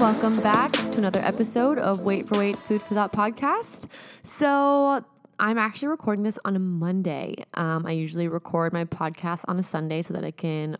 [0.00, 3.86] welcome back to another episode of Wait for Wait Food for Thought podcast.
[4.22, 5.04] So,
[5.38, 7.44] I'm actually recording this on a Monday.
[7.52, 10.78] Um, I usually record my podcast on a Sunday so that I can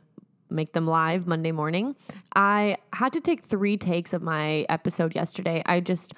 [0.48, 1.96] make them live Monday morning.
[2.34, 5.62] I had to take three takes of my episode yesterday.
[5.66, 6.14] I just,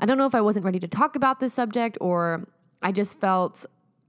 [0.00, 2.48] I don't know if I wasn't ready to talk about this subject or
[2.82, 3.64] I just felt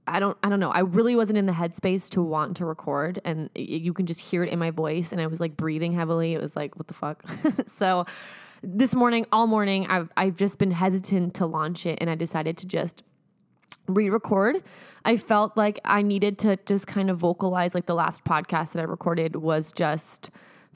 [0.06, 0.70] I don't I don't know.
[0.70, 4.42] I really wasn't in the headspace to want to record and you can just hear
[4.42, 6.34] it in my voice and I was like breathing heavily.
[6.34, 7.24] It was like what the fuck.
[7.66, 8.04] so
[8.62, 12.56] this morning all morning I've I've just been hesitant to launch it and I decided
[12.58, 13.04] to just
[13.88, 14.62] re-record.
[15.04, 18.80] I felt like I needed to just kind of vocalize like the last podcast that
[18.80, 20.30] I recorded was just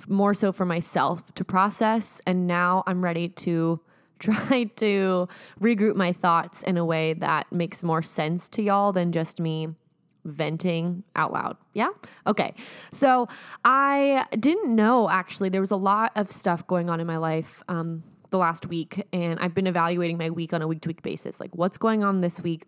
[0.09, 3.81] more so for myself to process and now I'm ready to
[4.19, 5.29] try to
[5.61, 9.69] regroup my thoughts in a way that makes more sense to y'all than just me
[10.25, 11.57] venting out loud.
[11.73, 11.91] Yeah?
[12.27, 12.55] Okay.
[12.93, 13.29] So
[13.65, 17.63] I didn't know actually, there was a lot of stuff going on in my life
[17.69, 21.03] um, the last week, and I've been evaluating my week on a week to week
[21.03, 21.41] basis.
[21.41, 22.65] Like, what's going on this week?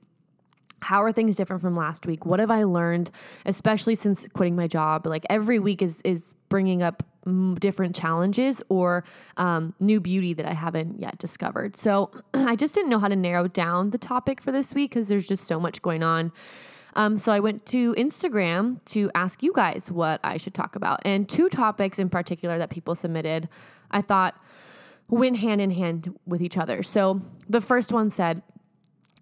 [0.80, 2.24] How are things different from last week?
[2.26, 3.10] What have i learned
[3.46, 5.06] especially since quitting my job?
[5.06, 7.02] Like every week is is bringing up
[7.58, 9.04] different challenges or
[9.36, 11.76] um, new beauty that i haven't yet discovered.
[11.76, 15.08] So i just didn't know how to narrow down the topic for this week because
[15.08, 16.32] there's just so much going on.
[16.94, 21.00] Um, so i went to instagram to ask you guys what i should talk about
[21.04, 23.48] and two topics in particular that people submitted
[23.90, 24.34] i thought
[25.08, 26.82] went hand in hand with each other.
[26.82, 28.42] So the first one said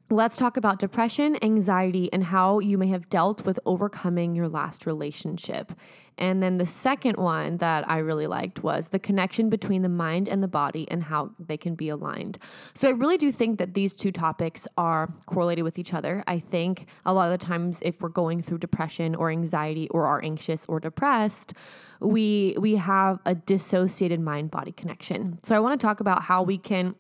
[0.09, 4.87] Let's talk about depression, anxiety, and how you may have dealt with overcoming your last
[4.87, 5.73] relationship.
[6.17, 10.29] And then the second one that I really liked was the connection between the mind
[10.29, 12.39] and the body and how they can be aligned.
[12.73, 16.23] So I really do think that these two topics are correlated with each other.
[16.29, 20.07] I think a lot of the times if we're going through depression or anxiety or
[20.07, 21.53] are anxious or depressed,
[21.99, 25.41] we we have a dissociated mind body connection.
[25.43, 26.95] So I want to talk about how we can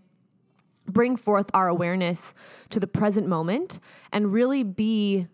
[0.86, 2.34] bring forth our awareness
[2.70, 3.80] to the present moment
[4.12, 5.26] and really be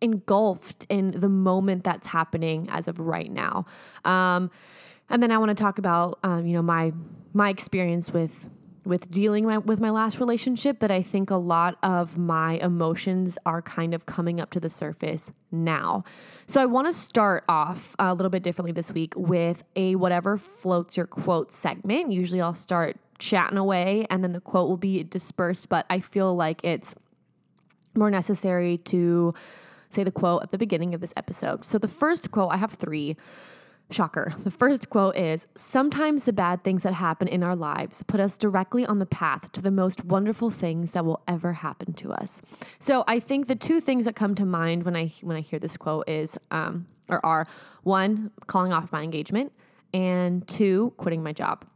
[0.00, 3.64] engulfed in the moment that's happening as of right now.
[4.04, 4.50] Um,
[5.08, 6.92] and then I want to talk about um, you know my
[7.32, 8.48] my experience with
[8.84, 13.38] with dealing my, with my last relationship that I think a lot of my emotions
[13.46, 16.02] are kind of coming up to the surface now.
[16.46, 20.36] So I want to start off a little bit differently this week with a whatever
[20.36, 22.12] floats your quote segment.
[22.12, 26.34] Usually I'll start chatting away and then the quote will be dispersed, but I feel
[26.34, 26.94] like it's
[27.94, 29.32] more necessary to
[29.90, 31.64] say the quote at the beginning of this episode.
[31.64, 33.16] So the first quote, I have three.
[33.90, 34.34] Shocker.
[34.42, 38.38] The first quote is Sometimes the bad things that happen in our lives put us
[38.38, 42.40] directly on the path to the most wonderful things that will ever happen to us.
[42.78, 45.58] So I think the two things that come to mind when I when I hear
[45.58, 47.46] this quote is um, or are
[47.82, 49.52] one, calling off my engagement,
[49.92, 51.66] and two, quitting my job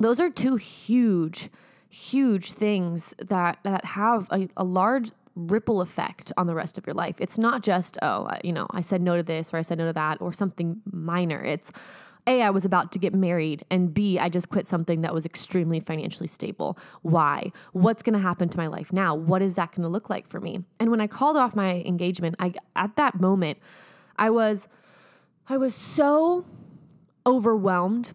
[0.00, 1.50] those are two huge,
[1.88, 6.94] huge things that that have a, a large ripple effect on the rest of your
[6.94, 7.16] life.
[7.20, 9.86] It's not just, oh, you know, I said no to this or I said no
[9.86, 11.42] to that or something minor.
[11.42, 11.70] It's
[12.26, 15.24] a, I was about to get married, and B, I just quit something that was
[15.24, 16.78] extremely financially stable.
[17.02, 17.50] Why?
[17.72, 19.14] What's going to happen to my life now?
[19.14, 20.62] What is that going to look like for me?
[20.78, 23.58] And when I called off my engagement, I at that moment,
[24.18, 24.68] I was
[25.48, 26.44] I was so
[27.26, 28.12] overwhelmed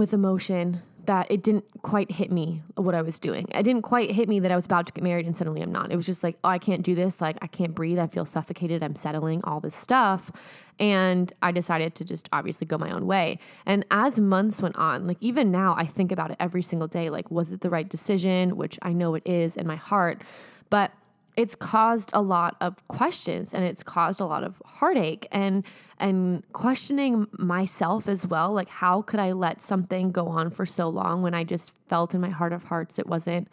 [0.00, 3.46] with emotion that it didn't quite hit me what I was doing.
[3.52, 5.72] It didn't quite hit me that I was about to get married and suddenly I'm
[5.72, 5.92] not.
[5.92, 7.20] It was just like, oh, I can't do this.
[7.20, 7.98] Like, I can't breathe.
[7.98, 8.82] I feel suffocated.
[8.82, 10.30] I'm settling, all this stuff.
[10.78, 13.38] And I decided to just obviously go my own way.
[13.64, 17.08] And as months went on, like, even now, I think about it every single day.
[17.08, 18.56] Like, was it the right decision?
[18.56, 20.22] Which I know it is in my heart.
[20.70, 20.92] But
[21.36, 25.64] it's caused a lot of questions and it's caused a lot of heartache and
[25.98, 28.52] and questioning myself as well.
[28.52, 32.14] Like how could i let something go on for so long when i just felt
[32.14, 33.48] in my heart of hearts it wasn't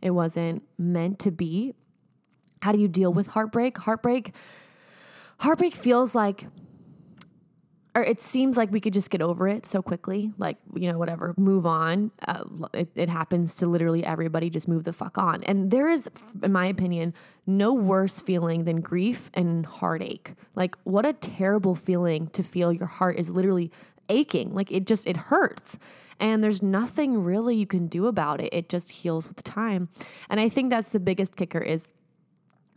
[0.00, 1.74] it wasn't meant to be?
[2.62, 3.78] How do you deal with heartbreak?
[3.78, 4.32] Heartbreak
[5.38, 6.46] heartbreak feels like
[7.96, 10.98] or it seems like we could just get over it so quickly like you know
[10.98, 12.10] whatever move on.
[12.28, 12.44] Uh,
[12.74, 15.42] it, it, happens to literally everybody just move the fuck on.
[15.44, 16.08] And there is
[16.42, 17.14] in my opinion
[17.46, 20.34] no worse feeling than grief and heartache.
[20.54, 23.72] Like what a terrible feeling to feel your heart is literally
[24.10, 24.52] aching.
[24.54, 25.78] Like it just it hurts.
[26.20, 28.52] And there's nothing really you can do about it.
[28.52, 29.88] It just heals with time.
[30.28, 31.88] And i think that's the biggest kicker is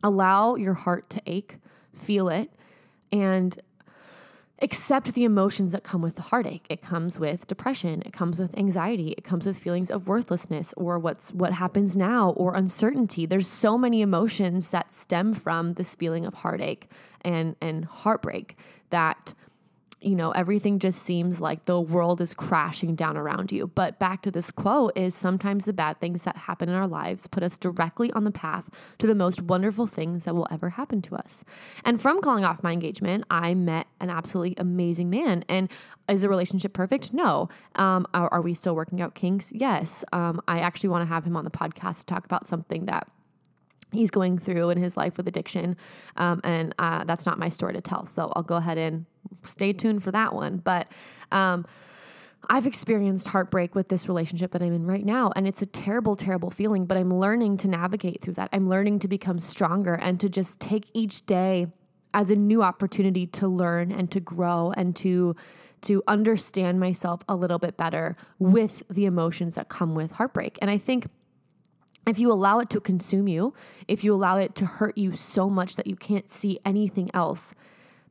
[0.02, 1.58] allow your heart to ache
[1.94, 2.50] feel it
[3.12, 3.60] and
[4.62, 6.66] accept the emotions that come with the heartache.
[6.70, 11.00] It comes with depression, it comes with anxiety, it comes with feelings of worthlessness or
[11.00, 13.26] what's what happens now or uncertainty.
[13.26, 16.90] There's so many emotions that stem from this feeling of heartache
[17.22, 18.58] and and heartbreak
[18.90, 19.34] that
[20.02, 23.68] you know, everything just seems like the world is crashing down around you.
[23.68, 27.28] But back to this quote is sometimes the bad things that happen in our lives
[27.28, 28.70] put us directly on the path
[29.00, 31.44] to the most wonderful things that will ever happen to us.
[31.84, 35.44] And from calling off my engagement, I met an absolutely amazing man.
[35.50, 35.70] And
[36.08, 37.14] is the relationship perfect?
[37.14, 37.50] No.
[37.76, 39.52] Um, are, are, we still working out kinks?
[39.54, 40.06] Yes.
[40.14, 43.08] Um, I actually want to have him on the podcast to talk about something that
[43.92, 45.76] he's going through in his life with addiction.
[46.18, 48.06] Um, and uh, that's not my story to tell.
[48.06, 49.06] So I'll go ahead and
[49.44, 50.58] stay tuned for that one.
[50.58, 50.88] But
[51.32, 51.66] um,
[52.50, 55.32] I've experienced heartbreak with this relationship that I'm in right now.
[55.36, 56.86] And it's a terrible, terrible feeling.
[56.86, 58.50] But I'm learning to navigate through that.
[58.54, 61.68] I'm learning to become stronger and to just take each day
[62.14, 65.36] as a new opportunity to learn and to grow and to
[65.82, 70.58] to understand myself a little bit better with the emotions that come with heartbreak.
[70.62, 71.08] And I think
[72.08, 73.54] if you allow it to consume you,
[73.88, 77.54] if you allow it to hurt you so much that you can't see anything else,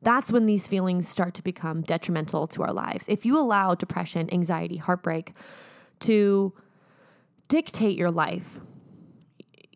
[0.01, 3.05] that's when these feelings start to become detrimental to our lives.
[3.09, 5.33] If you allow depression, anxiety, heartbreak
[6.01, 6.53] to
[7.49, 8.59] dictate your life,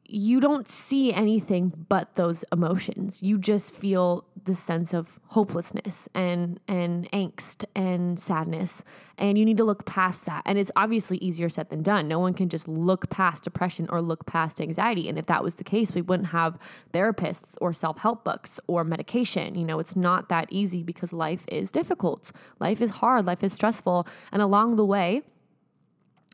[0.06, 3.24] you don't see anything but those emotions.
[3.24, 8.84] You just feel the sense of hopelessness and and angst and sadness
[9.18, 10.42] and you need to look past that.
[10.46, 12.08] And it's obviously easier said than done.
[12.08, 15.08] No one can just look past depression or look past anxiety.
[15.08, 16.58] And if that was the case, we wouldn't have
[16.94, 19.56] therapists or self-help books or medication.
[19.56, 22.32] You know, it's not that easy because life is difficult.
[22.60, 25.22] Life is hard, life is stressful, and along the way,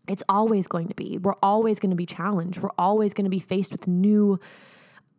[0.08, 1.18] it's always going to be.
[1.18, 2.60] We're always going to be challenged.
[2.60, 4.40] We're always going to be faced with new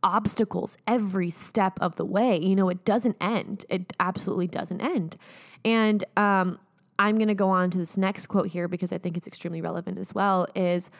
[0.02, 2.38] obstacles every step of the way.
[2.38, 3.64] You know, it doesn't end.
[3.69, 5.17] It absolutely doesn't end.
[5.64, 6.58] And um,
[6.99, 9.61] I'm going to go on to this next quote here because I think it's extremely
[9.61, 10.47] relevant as well.
[10.55, 10.91] Is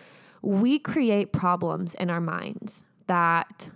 [0.43, 3.71] we create problems in our minds that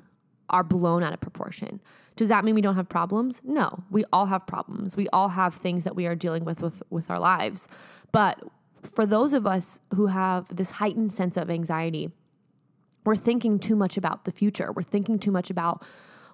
[0.50, 1.80] are blown out of proportion.
[2.16, 3.40] Does that mean we don't have problems?
[3.44, 4.96] No, we all have problems.
[4.96, 7.68] We all have things that we are dealing with with, with our lives.
[8.12, 8.40] But
[8.94, 12.12] for those of us who have this heightened sense of anxiety,
[13.04, 14.72] we're thinking too much about the future.
[14.72, 15.84] We're thinking too much about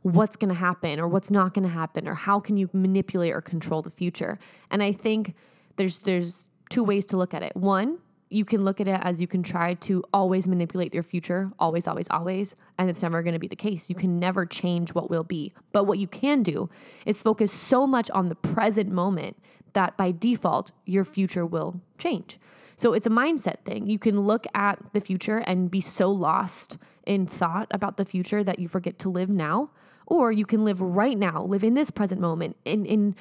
[0.03, 3.35] what's going to happen or what's not going to happen or how can you manipulate
[3.35, 4.39] or control the future.
[4.71, 5.35] And I think
[5.77, 7.55] there's there's two ways to look at it.
[7.57, 7.99] One,
[8.31, 11.89] you can look at it as you can try to always manipulate your future, always,
[11.89, 13.91] always, always, and it's never going to be the case.
[13.91, 15.53] You can never change what will be.
[15.73, 16.71] But what you can do
[17.05, 19.37] is focus so much on the present moment
[19.73, 22.39] that by default, your future will change.
[22.81, 23.91] So it's a mindset thing.
[23.91, 28.43] You can look at the future and be so lost in thought about the future
[28.43, 29.69] that you forget to live now,
[30.07, 33.17] or you can live right now, live in this present moment, and, and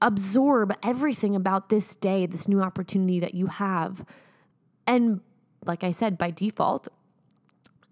[0.00, 4.06] absorb everything about this day, this new opportunity that you have.
[4.86, 5.20] And
[5.66, 6.88] like I said, by default,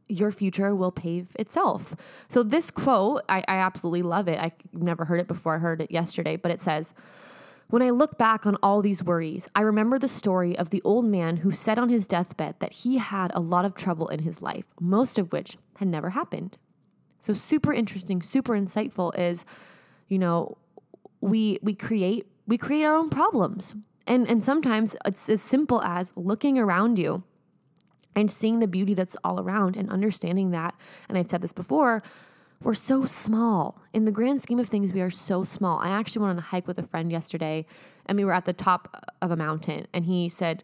[0.09, 1.95] your future will pave itself.
[2.29, 4.39] So, this quote, I, I absolutely love it.
[4.39, 5.57] I never heard it before.
[5.57, 6.95] I heard it yesterday, but it says,
[7.71, 11.05] when I look back on all these worries, I remember the story of the old
[11.05, 14.43] man who said on his deathbed that he had a lot of trouble in his
[14.43, 16.59] life, most of which had never happened.
[17.21, 19.45] So super interesting, super insightful is,
[20.09, 20.59] you know,
[21.21, 23.75] we we create we create our own problems.
[24.07, 27.23] And and sometimes it's as simple as looking around you
[28.17, 30.75] and seeing the beauty that's all around and understanding that.
[31.09, 32.03] And I've said this before,
[32.63, 33.81] we're so small.
[33.93, 35.79] In the grand scheme of things, we are so small.
[35.79, 37.65] I actually went on a hike with a friend yesterday
[38.07, 40.63] and we were at the top of a mountain and he said,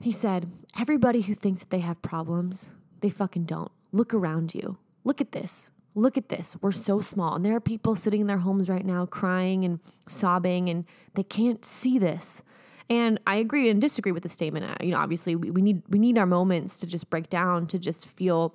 [0.00, 2.70] he said, everybody who thinks that they have problems,
[3.00, 3.70] they fucking don't.
[3.92, 4.78] Look around you.
[5.04, 5.70] Look at this.
[5.94, 6.56] Look at this.
[6.62, 7.34] We're so small.
[7.34, 11.24] And there are people sitting in their homes right now crying and sobbing and they
[11.24, 12.42] can't see this.
[12.88, 14.64] And I agree and disagree with the statement.
[14.64, 17.66] Uh, you know, obviously we, we need we need our moments to just break down,
[17.68, 18.54] to just feel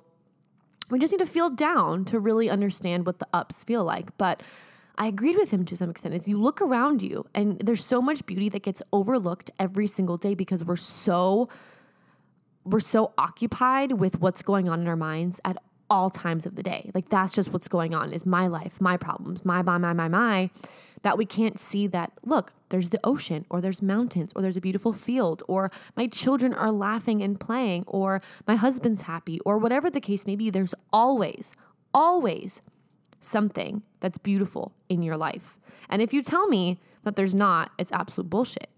[0.90, 4.16] we just need to feel down to really understand what the ups feel like.
[4.18, 4.42] But
[4.98, 6.14] I agreed with him to some extent.
[6.14, 10.16] As you look around you, and there's so much beauty that gets overlooked every single
[10.16, 11.48] day because we're so
[12.64, 15.56] we're so occupied with what's going on in our minds at
[15.88, 16.90] all times of the day.
[16.94, 20.08] Like that's just what's going on is my life, my problems, my my my my
[20.08, 20.50] my
[21.02, 24.60] that we can't see that, look, there's the ocean, or there's mountains, or there's a
[24.60, 29.90] beautiful field, or my children are laughing and playing, or my husband's happy, or whatever
[29.90, 30.50] the case may be.
[30.50, 31.54] There's always,
[31.94, 32.62] always
[33.20, 35.58] something that's beautiful in your life.
[35.88, 38.68] And if you tell me that there's not, it's absolute bullshit.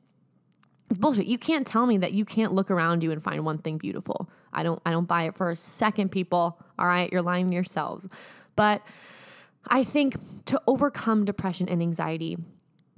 [0.90, 1.26] It's bullshit.
[1.26, 4.30] You can't tell me that you can't look around you and find one thing beautiful.
[4.52, 6.58] I don't I don't buy it for a second, people.
[6.78, 8.08] All right, you're lying to yourselves.
[8.56, 8.82] But
[9.66, 10.16] I think
[10.46, 12.38] to overcome depression and anxiety,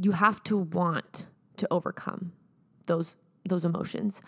[0.01, 1.27] you have to want
[1.59, 2.33] to overcome
[2.87, 3.17] those
[3.47, 4.23] those emotions.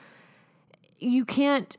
[0.98, 1.76] You can't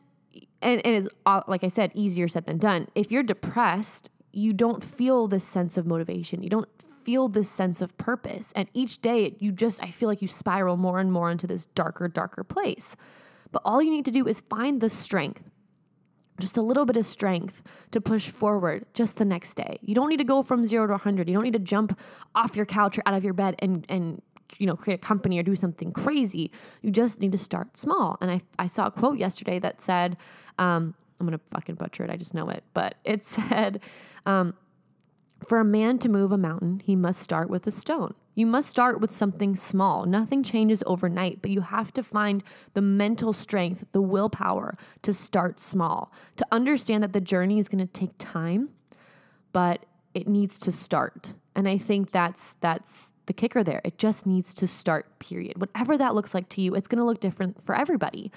[0.62, 2.88] and, and it's uh, like I said, easier said than done.
[2.96, 6.42] If you're depressed, you don't feel this sense of motivation.
[6.42, 6.70] You don't
[7.04, 8.52] feel this sense of purpose.
[8.56, 11.68] And each day, you just, I feel like you spiral more and more into this
[11.68, 12.96] darker, darker place.
[13.52, 15.44] But all you need to do is find the strength,
[16.40, 19.78] just a little bit of strength to push forward just the next day.
[19.82, 21.28] You don't need to go from zero to 100.
[21.28, 21.98] You don't need to jump
[22.36, 24.22] off your couch or out of your bed and, and
[24.58, 26.52] you know, create a company or do something crazy.
[26.82, 28.18] You just need to start small.
[28.22, 30.18] And I, I saw a quote yesterday that said,
[30.60, 32.10] um, I'm going to fucking butcher it.
[32.10, 32.64] I just know it.
[32.74, 33.80] But it said,
[34.26, 34.54] um,
[35.48, 38.14] for a man to move a mountain, he must start with a stone.
[38.36, 40.06] You must start with something small.
[40.06, 45.60] Nothing changes overnight, but you have to find the mental strength, the willpower to start
[45.60, 48.70] small, to understand that the journey is going to take time,
[49.52, 51.34] but it needs to start.
[51.56, 53.82] And I think that's that's the kicker there.
[53.84, 55.60] It just needs to start, period.
[55.60, 58.32] Whatever that looks like to you, it's going to look different for everybody.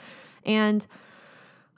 [0.44, 0.86] And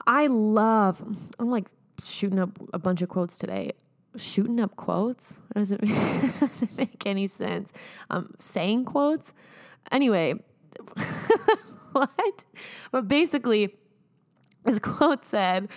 [0.07, 1.03] I love,
[1.39, 1.67] I'm like
[2.03, 3.73] shooting up a bunch of quotes today.
[4.19, 5.37] Shooting up quotes?
[5.55, 7.73] does it, does it make any sense?
[8.11, 9.33] Um, saying quotes?
[9.91, 10.35] Anyway,
[11.93, 12.45] what?
[12.93, 13.75] But basically,
[14.65, 15.69] this quote said,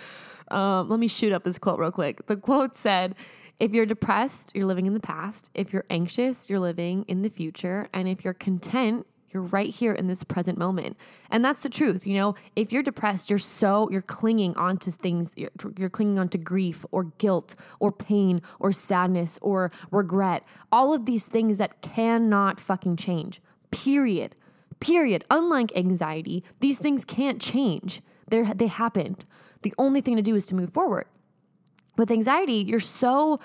[0.50, 2.26] um, let me shoot up this quote real quick.
[2.26, 3.14] The quote said,
[3.58, 5.50] if you're depressed, you're living in the past.
[5.54, 7.88] If you're anxious, you're living in the future.
[7.94, 10.96] And if you're content, you're right here in this present moment.
[11.30, 12.06] And that's the truth.
[12.06, 16.38] You know, if you're depressed, you're so, you're clinging onto things, you're, you're clinging onto
[16.38, 20.44] grief or guilt or pain or sadness or regret.
[20.70, 23.40] All of these things that cannot fucking change.
[23.70, 24.36] Period.
[24.80, 25.24] Period.
[25.30, 28.02] Unlike anxiety, these things can't change.
[28.28, 29.24] They're, they happened.
[29.62, 31.06] The only thing to do is to move forward.
[31.96, 33.38] With anxiety, you're so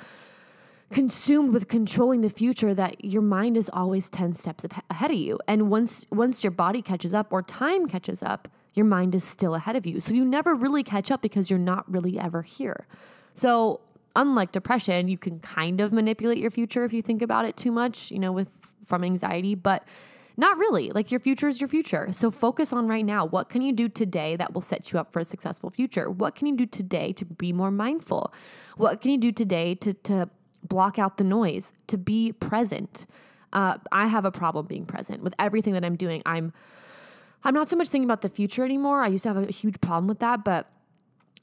[0.91, 5.39] consumed with controlling the future that your mind is always 10 steps ahead of you.
[5.48, 9.56] And once once your body catches up or time catches up, your mind is still
[9.56, 10.00] ahead of you.
[10.00, 12.88] So you never really catch up because you're not really ever here.
[13.34, 13.82] So
[14.15, 17.72] unlike depression, you can kind of manipulate your future if you think about it too
[17.72, 19.86] much, you know, with from anxiety, but
[20.38, 20.91] not really.
[20.91, 22.10] Like your future is your future.
[22.12, 23.25] So focus on right now.
[23.25, 26.10] What can you do today that will set you up for a successful future?
[26.10, 28.34] What can you do today to be more mindful?
[28.77, 30.29] What can you do today to, to
[30.67, 33.05] block out the noise, to be present?
[33.53, 36.21] Uh, I have a problem being present with everything that I'm doing.
[36.25, 36.53] I'm
[37.43, 39.01] I'm not so much thinking about the future anymore.
[39.01, 40.69] I used to have a huge problem with that, but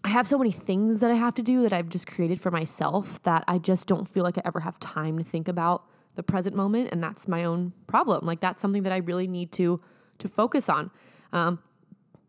[0.02, 2.50] I have so many things that I have to do that I've just created for
[2.50, 6.22] myself that I just don't feel like I ever have time to think about the
[6.22, 9.80] present moment and that's my own problem like that's something that i really need to
[10.18, 10.90] to focus on
[11.32, 11.58] um,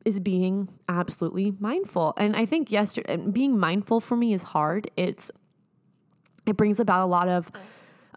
[0.04, 5.32] is being absolutely mindful and i think yesterday being mindful for me is hard it's
[6.46, 7.52] it brings about a lot of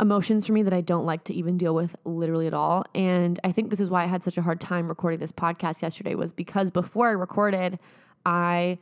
[0.00, 3.40] emotions for me that i don't like to even deal with literally at all and
[3.42, 6.14] i think this is why i had such a hard time recording this podcast yesterday
[6.14, 7.78] was because before i recorded
[8.24, 8.78] i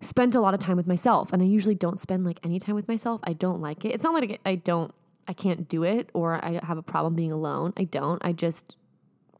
[0.00, 2.74] spent a lot of time with myself and i usually don't spend like any time
[2.76, 4.94] with myself i don't like it it's not like i don't
[5.30, 7.72] I can't do it or I have a problem being alone.
[7.76, 8.20] I don't.
[8.24, 8.76] I just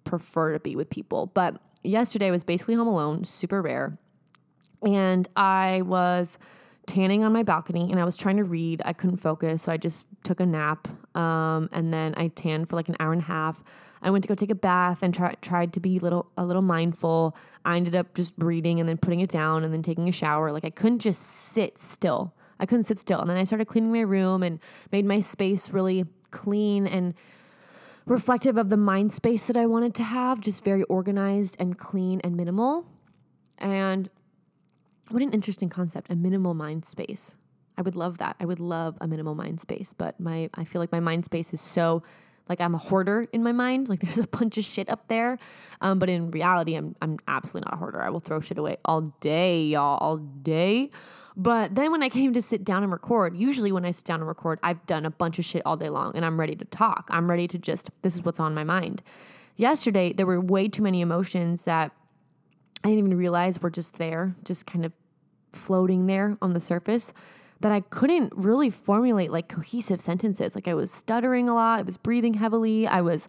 [0.05, 1.27] prefer to be with people.
[1.27, 3.99] But yesterday was basically home alone, super rare.
[4.83, 6.39] And I was
[6.91, 8.83] tanning on my balcony and I was trying to read.
[8.85, 10.89] I couldn't focus, so I just took a nap.
[11.17, 13.63] Um, and then I tanned for like an hour and a half.
[14.03, 16.63] I went to go take a bath and try, tried to be little a little
[16.63, 17.37] mindful.
[17.65, 20.51] I ended up just reading and then putting it down and then taking a shower.
[20.51, 22.35] Like I couldn't just sit still.
[22.59, 23.21] I couldn't sit still.
[23.21, 24.59] And then I started cleaning my room and
[24.91, 27.15] made my space really clean and
[28.05, 32.21] reflective of the mind space that I wanted to have, just very organized and clean
[32.25, 32.87] and minimal.
[33.59, 34.11] And
[35.11, 37.35] what an interesting concept, a minimal mind space.
[37.77, 38.37] I would love that.
[38.39, 41.55] I would love a minimal mind space, but my I feel like my mind space
[41.55, 42.03] is so
[42.49, 43.89] like I'm a hoarder in my mind.
[43.89, 45.39] Like there's a bunch of shit up there.
[45.81, 48.03] Um, but in reality, I'm I'm absolutely not a hoarder.
[48.03, 50.91] I will throw shit away all day, y'all, all day.
[51.37, 54.21] But then when I came to sit down and record, usually when I sit down
[54.21, 56.65] and record, I've done a bunch of shit all day long and I'm ready to
[56.67, 57.09] talk.
[57.11, 59.03] I'm ready to just this is what's on my mind.
[59.57, 61.93] Yesterday, there were way too many emotions that
[62.83, 64.93] I didn't even realize were just there, just kind of
[65.53, 67.13] floating there on the surface
[67.61, 70.55] that I couldn't really formulate like cohesive sentences.
[70.55, 73.29] Like I was stuttering a lot, I was breathing heavily, I was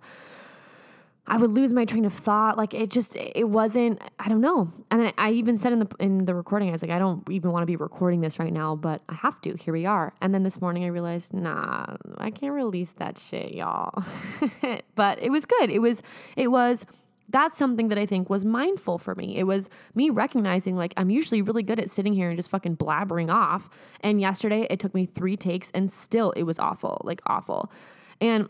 [1.27, 2.57] I would lose my train of thought.
[2.57, 4.71] Like it just it wasn't I don't know.
[4.89, 7.29] And then I even said in the in the recording I was like I don't
[7.29, 9.55] even want to be recording this right now, but I have to.
[9.55, 10.13] Here we are.
[10.21, 14.03] And then this morning I realized, "Nah, I can't release that shit, y'all."
[14.95, 15.69] but it was good.
[15.69, 16.01] It was
[16.35, 16.85] it was
[17.31, 19.37] that's something that I think was mindful for me.
[19.37, 22.77] It was me recognizing like I'm usually really good at sitting here and just fucking
[22.77, 23.69] blabbering off.
[24.01, 27.71] And yesterday it took me three takes and still it was awful, like awful.
[28.19, 28.49] And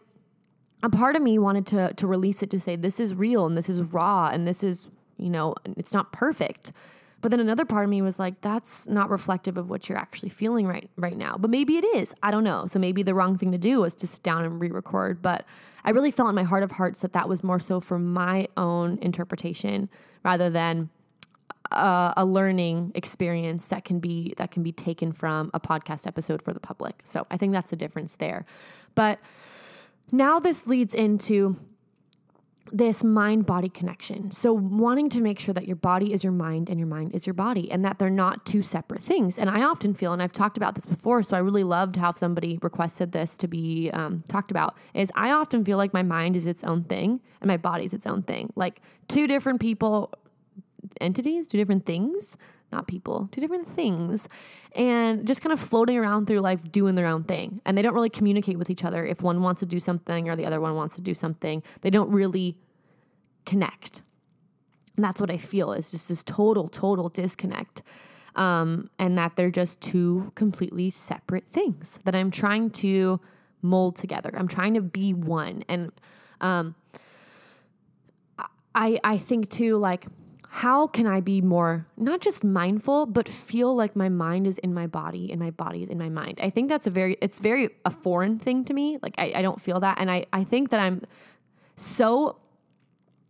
[0.84, 3.56] a part of me wanted to to release it to say this is real and
[3.56, 6.72] this is raw and this is, you know, it's not perfect.
[7.22, 10.30] But then another part of me was like, that's not reflective of what you're actually
[10.30, 11.38] feeling right right now.
[11.40, 12.13] But maybe it is.
[12.24, 12.66] I don't know.
[12.66, 15.22] So maybe the wrong thing to do was to sit down and re-record.
[15.22, 15.46] But
[15.84, 18.48] I really felt in my heart of hearts that that was more so for my
[18.58, 19.90] own interpretation
[20.24, 20.90] rather than
[21.72, 26.42] uh, a learning experience that can be that can be taken from a podcast episode
[26.42, 27.01] for the public.
[27.04, 28.46] So I think that's the difference there.
[28.96, 29.20] But
[30.12, 31.58] now this leads into
[32.72, 34.32] this mind body connection.
[34.32, 37.28] So, wanting to make sure that your body is your mind and your mind is
[37.28, 39.38] your body and that they're not two separate things.
[39.38, 42.12] And I often feel, and I've talked about this before, so I really loved how
[42.12, 46.36] somebody requested this to be um, talked about, is I often feel like my mind
[46.36, 48.51] is its own thing and my body is its own thing.
[48.56, 50.13] Like two different people,
[51.00, 52.38] entities, two different things
[52.72, 54.28] not people, two different things,
[54.75, 57.62] and just kind of floating around through life doing their own thing.
[57.66, 59.06] And they don't really communicate with each other.
[59.06, 61.90] If one wants to do something or the other one wants to do something, they
[61.90, 62.58] don't really
[63.46, 64.01] connect.
[64.96, 67.82] And that's what I feel is just this total, total disconnect.
[68.36, 73.20] Um, and that they're just two completely separate things that I'm trying to
[73.62, 74.32] mold together.
[74.34, 75.66] I'm trying to be one.
[75.68, 75.92] And
[76.40, 76.75] um,
[78.74, 80.06] I, I think too, like,
[80.53, 84.74] how can I be more, not just mindful, but feel like my mind is in
[84.74, 86.41] my body and my body is in my mind?
[86.43, 88.98] I think that's a very, it's very a foreign thing to me.
[89.01, 89.98] Like, I, I don't feel that.
[89.98, 91.03] And I, I think that I'm
[91.77, 92.36] so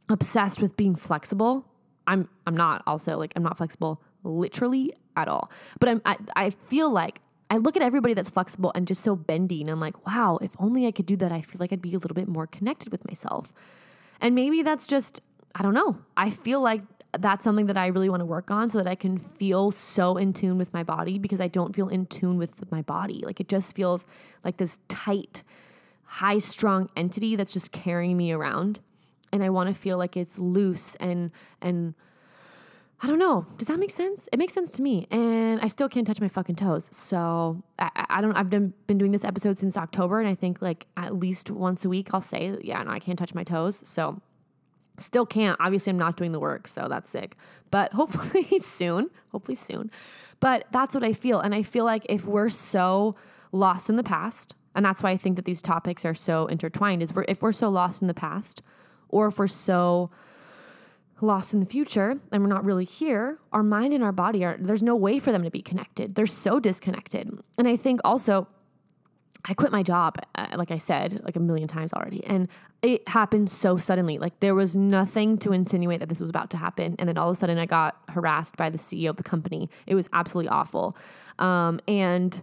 [0.09, 1.63] obsessed with being flexible.
[2.07, 5.51] I'm, I'm not also like, I'm not flexible literally at all.
[5.79, 9.15] But I'm, I, I feel like I look at everybody that's flexible and just so
[9.15, 11.83] bendy, and I'm like, wow, if only I could do that, I feel like I'd
[11.83, 13.53] be a little bit more connected with myself.
[14.19, 15.21] And maybe that's just,
[15.53, 15.99] I don't know.
[16.17, 16.81] I feel like
[17.19, 20.17] that's something that I really want to work on so that I can feel so
[20.17, 23.23] in tune with my body because I don't feel in tune with my body.
[23.25, 24.05] Like it just feels
[24.43, 25.43] like this tight,
[26.03, 28.79] high strong entity that's just carrying me around.
[29.33, 31.95] And I want to feel like it's loose and, and,
[33.03, 33.47] I don't know.
[33.57, 34.29] Does that make sense?
[34.31, 36.87] It makes sense to me, and I still can't touch my fucking toes.
[36.93, 38.33] So I, I don't.
[38.33, 41.83] I've been been doing this episode since October, and I think like at least once
[41.83, 43.81] a week I'll say, yeah, no, I can't touch my toes.
[43.85, 44.21] So
[45.01, 45.57] Still can't.
[45.59, 47.35] Obviously, I'm not doing the work, so that's sick.
[47.69, 49.91] But hopefully soon, hopefully soon.
[50.39, 51.39] But that's what I feel.
[51.39, 53.15] And I feel like if we're so
[53.51, 57.03] lost in the past, and that's why I think that these topics are so intertwined,
[57.03, 58.61] is we're, if we're so lost in the past,
[59.09, 60.09] or if we're so
[61.21, 64.57] lost in the future and we're not really here, our mind and our body are,
[64.59, 66.15] there's no way for them to be connected.
[66.15, 67.29] They're so disconnected.
[67.57, 68.47] And I think also,
[69.45, 72.23] I quit my job, uh, like I said, like a million times already.
[72.25, 72.47] And
[72.81, 74.17] it happened so suddenly.
[74.17, 76.95] Like there was nothing to insinuate that this was about to happen.
[76.99, 79.69] And then all of a sudden I got harassed by the CEO of the company.
[79.87, 80.95] It was absolutely awful.
[81.39, 82.41] Um, and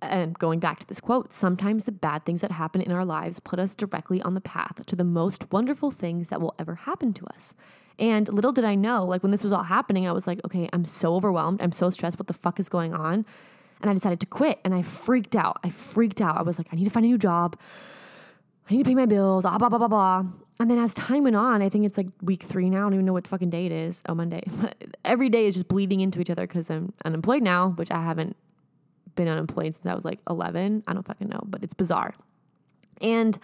[0.00, 3.38] and going back to this quote, sometimes the bad things that happen in our lives
[3.38, 7.12] put us directly on the path to the most wonderful things that will ever happen
[7.14, 7.54] to us.
[8.00, 10.68] And little did I know, like when this was all happening, I was like, okay,
[10.72, 11.62] I'm so overwhelmed.
[11.62, 12.18] I'm so stressed.
[12.18, 13.24] What the fuck is going on?
[13.82, 15.58] And I decided to quit and I freaked out.
[15.62, 16.38] I freaked out.
[16.38, 17.58] I was like, I need to find a new job.
[18.70, 20.24] I need to pay my bills, blah, blah, blah, blah, blah.
[20.60, 22.78] And then as time went on, I think it's like week three now.
[22.78, 24.02] I don't even know what fucking day it is.
[24.08, 24.42] Oh, Monday.
[25.04, 28.36] Every day is just bleeding into each other because I'm unemployed now, which I haven't
[29.16, 30.84] been unemployed since I was like 11.
[30.86, 32.14] I don't fucking know, but it's bizarre.
[33.00, 33.38] And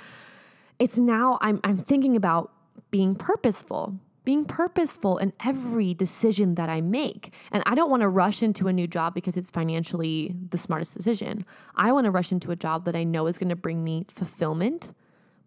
[0.78, 2.52] it's now I'm, I'm thinking about
[2.90, 3.98] being purposeful
[4.28, 7.32] being purposeful in every decision that I make.
[7.50, 10.92] And I don't want to rush into a new job because it's financially the smartest
[10.92, 11.46] decision.
[11.76, 14.04] I want to rush into a job that I know is going to bring me
[14.06, 14.92] fulfillment,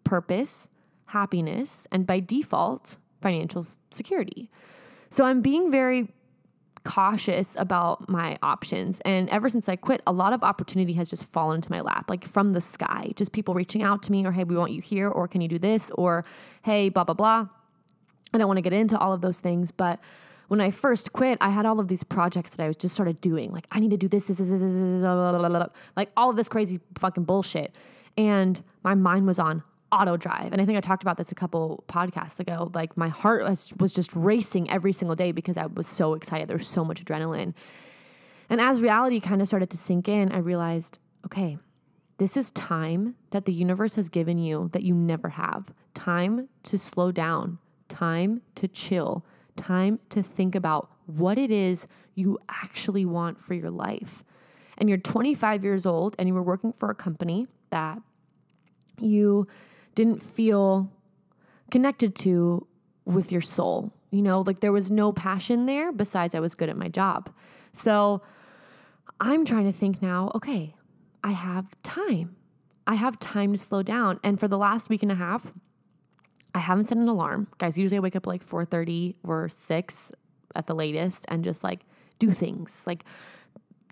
[0.02, 0.68] purpose,
[1.04, 4.50] happiness, and by default, financial security.
[5.10, 6.08] So I'm being very
[6.82, 8.98] cautious about my options.
[9.04, 12.10] And ever since I quit, a lot of opportunity has just fallen into my lap,
[12.10, 13.12] like from the sky.
[13.14, 15.46] Just people reaching out to me, or hey, we want you here, or can you
[15.46, 16.24] do this, or
[16.64, 17.46] hey, blah, blah, blah.
[18.34, 20.00] I don't want to get into all of those things, but
[20.48, 23.20] when I first quit, I had all of these projects that I was just started
[23.20, 23.52] doing.
[23.52, 26.48] Like, I need to do this, this, this, this, this, this like all of this
[26.48, 27.74] crazy fucking bullshit.
[28.18, 30.52] And my mind was on auto drive.
[30.52, 32.70] And I think I talked about this a couple podcasts ago.
[32.74, 36.48] Like, my heart was, was just racing every single day because I was so excited.
[36.48, 37.54] There was so much adrenaline.
[38.50, 41.56] And as reality kind of started to sink in, I realized, okay,
[42.18, 45.72] this is time that the universe has given you that you never have.
[45.94, 47.58] Time to slow down,
[47.92, 49.24] time to chill,
[49.56, 54.24] time to think about what it is you actually want for your life.
[54.78, 58.00] And you're 25 years old and you were working for a company that
[58.98, 59.46] you
[59.94, 60.90] didn't feel
[61.70, 62.66] connected to
[63.04, 63.92] with your soul.
[64.10, 67.30] You know, like there was no passion there besides I was good at my job.
[67.72, 68.22] So
[69.20, 70.74] I'm trying to think now, okay,
[71.22, 72.36] I have time.
[72.86, 74.18] I have time to slow down.
[74.24, 75.52] And for the last week and a half,
[76.54, 77.48] I haven't set an alarm.
[77.58, 80.12] Guys, usually I wake up like 4:30 or 6
[80.54, 81.80] at the latest and just like
[82.18, 83.04] do things like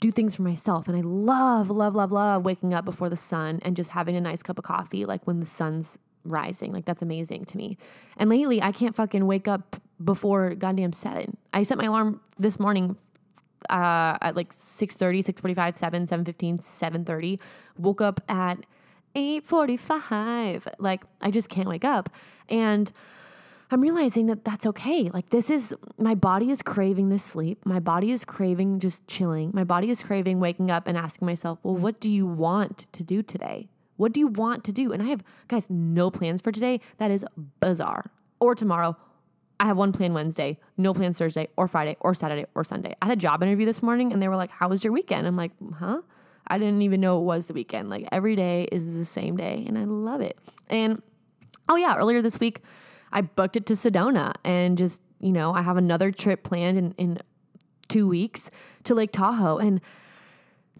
[0.00, 0.88] do things for myself.
[0.88, 4.20] And I love, love, love, love waking up before the sun and just having a
[4.20, 6.72] nice cup of coffee, like when the sun's rising.
[6.72, 7.76] Like that's amazing to me.
[8.16, 11.36] And lately, I can't fucking wake up before goddamn seven.
[11.52, 12.96] I set my alarm this morning
[13.68, 17.38] uh, at like 6.30, 6.45, 7, 7.15, 7.30.
[17.76, 18.64] Woke up at
[19.14, 20.74] 8.45.
[20.78, 22.10] Like I just can't wake up.
[22.48, 22.92] And
[23.72, 25.10] I'm realizing that that's okay.
[25.10, 27.64] Like, this is my body is craving this sleep.
[27.64, 29.52] My body is craving just chilling.
[29.54, 33.04] My body is craving waking up and asking myself, well, what do you want to
[33.04, 33.68] do today?
[33.96, 34.92] What do you want to do?
[34.92, 36.80] And I have, guys, no plans for today.
[36.98, 37.24] That is
[37.60, 38.10] bizarre.
[38.40, 38.96] Or tomorrow.
[39.60, 42.96] I have one plan Wednesday, no plans Thursday or Friday or Saturday or Sunday.
[43.02, 45.26] I had a job interview this morning and they were like, How was your weekend?
[45.26, 46.00] I'm like, Huh?
[46.50, 47.88] I didn't even know it was the weekend.
[47.88, 50.38] Like, every day is the same day and I love it.
[50.68, 51.00] And
[51.68, 52.62] oh, yeah, earlier this week,
[53.12, 56.94] I booked it to Sedona and just, you know, I have another trip planned in,
[56.98, 57.18] in
[57.88, 58.50] two weeks
[58.84, 59.58] to Lake Tahoe.
[59.58, 59.80] And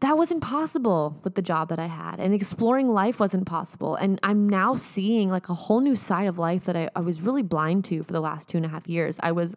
[0.00, 2.20] that wasn't possible with the job that I had.
[2.20, 3.96] And exploring life wasn't possible.
[3.96, 7.20] And I'm now seeing like a whole new side of life that I, I was
[7.20, 9.18] really blind to for the last two and a half years.
[9.22, 9.54] I was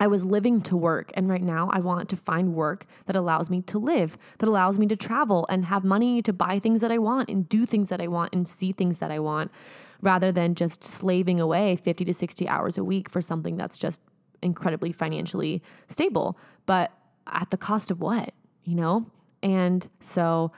[0.00, 1.12] I was living to work.
[1.14, 4.78] And right now, I want to find work that allows me to live, that allows
[4.78, 7.90] me to travel and have money to buy things that I want and do things
[7.90, 9.52] that I want and see things that I want
[10.00, 14.00] rather than just slaving away 50 to 60 hours a week for something that's just
[14.42, 16.38] incredibly financially stable.
[16.64, 16.90] But
[17.26, 18.32] at the cost of what,
[18.64, 19.06] you know?
[19.42, 20.50] And so,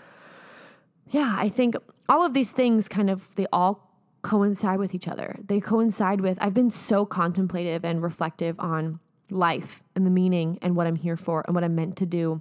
[1.10, 1.74] yeah, I think
[2.08, 3.90] all of these things kind of, they all
[4.22, 5.36] coincide with each other.
[5.44, 9.00] They coincide with, I've been so contemplative and reflective on
[9.32, 12.40] life and the meaning and what I'm here for and what I'm meant to do.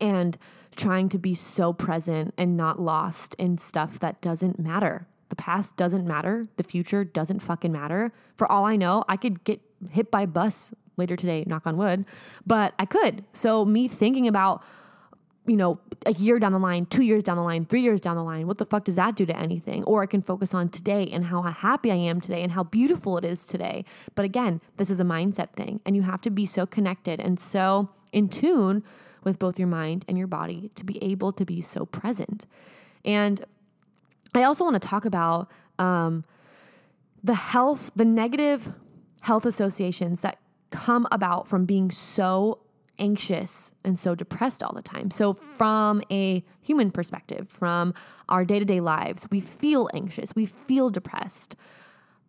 [0.00, 0.36] And
[0.76, 5.06] trying to be so present and not lost in stuff that doesn't matter.
[5.30, 6.46] The past doesn't matter.
[6.56, 8.12] The future doesn't fucking matter.
[8.36, 11.76] For all I know, I could get hit by a bus later today, knock on
[11.76, 12.06] wood,
[12.46, 13.24] but I could.
[13.32, 14.62] So, me thinking about
[15.46, 18.16] you know, a year down the line, two years down the line, three years down
[18.16, 19.82] the line, what the fuck does that do to anything?
[19.84, 23.16] Or I can focus on today and how happy I am today and how beautiful
[23.18, 23.84] it is today.
[24.14, 27.40] But again, this is a mindset thing, and you have to be so connected and
[27.40, 28.84] so in tune
[29.24, 32.46] with both your mind and your body to be able to be so present.
[33.04, 33.44] And
[34.34, 36.24] I also want to talk about um,
[37.24, 38.72] the health, the negative
[39.22, 40.38] health associations that
[40.70, 42.60] come about from being so
[43.00, 45.10] anxious and so depressed all the time.
[45.10, 47.94] So, from a human perspective, from
[48.28, 51.56] our day to day lives, we feel anxious, we feel depressed.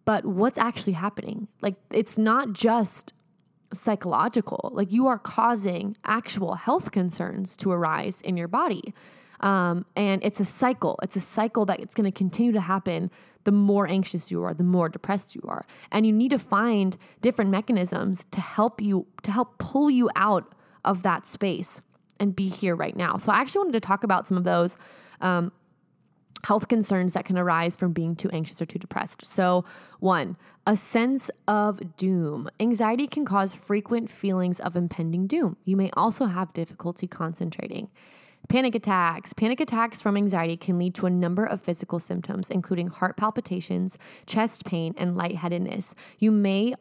[0.06, 1.48] But what's actually happening?
[1.62, 3.14] Like, it's not just
[3.74, 8.94] psychological, like, you are causing actual health concerns to arise in your body.
[9.42, 11.00] Um, and it's a cycle.
[11.02, 13.10] It's a cycle that it's going to continue to happen
[13.44, 15.66] the more anxious you are, the more depressed you are.
[15.92, 20.54] And you need to find different mechanisms to help you, to help pull you out
[20.84, 21.82] of that space
[22.20, 23.18] and be here right now.
[23.18, 24.78] So I actually wanted to talk about some of those
[25.22, 25.52] um,
[26.44, 29.26] health concerns that can arise from being too anxious or too depressed.
[29.26, 29.66] So,
[30.00, 32.50] one, a sense of doom.
[32.60, 35.58] Anxiety can cause frequent feelings of impending doom.
[35.66, 37.90] You may also have difficulty concentrating.
[38.50, 39.34] Panic attacks.
[39.34, 43.98] Panic attacks from anxiety can lead to a number of physical symptoms, including heart palpitations,
[44.26, 45.96] chest pain, and lightheadedness.
[46.18, 46.74] You may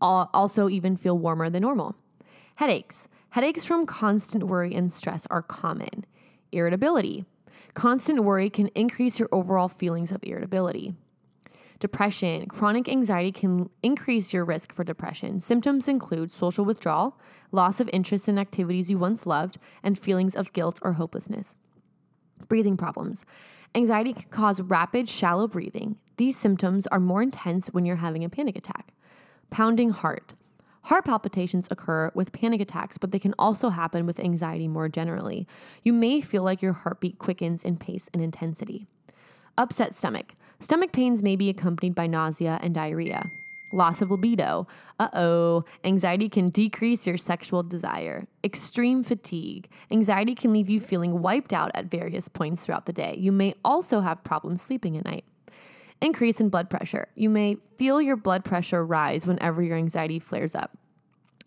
[0.00, 1.96] also even feel warmer than normal.
[2.54, 3.08] Headaches.
[3.30, 6.06] Headaches from constant worry and stress are common.
[6.50, 7.26] Irritability.
[7.74, 10.94] Constant worry can increase your overall feelings of irritability.
[11.78, 12.46] Depression.
[12.46, 15.40] Chronic anxiety can increase your risk for depression.
[15.40, 17.20] Symptoms include social withdrawal,
[17.52, 21.54] loss of interest in activities you once loved, and feelings of guilt or hopelessness.
[22.48, 23.24] Breathing problems.
[23.74, 25.98] Anxiety can cause rapid, shallow breathing.
[26.16, 28.92] These symptoms are more intense when you're having a panic attack.
[29.50, 30.34] Pounding heart.
[30.82, 35.46] Heart palpitations occur with panic attacks, but they can also happen with anxiety more generally.
[35.82, 38.86] You may feel like your heartbeat quickens in pace and intensity.
[39.56, 40.34] Upset stomach.
[40.60, 43.30] Stomach pains may be accompanied by nausea and diarrhea.
[43.72, 44.66] Loss of libido.
[44.98, 45.64] Uh oh.
[45.84, 48.26] Anxiety can decrease your sexual desire.
[48.42, 49.68] Extreme fatigue.
[49.90, 53.14] Anxiety can leave you feeling wiped out at various points throughout the day.
[53.18, 55.24] You may also have problems sleeping at night.
[56.00, 57.08] Increase in blood pressure.
[57.14, 60.76] You may feel your blood pressure rise whenever your anxiety flares up.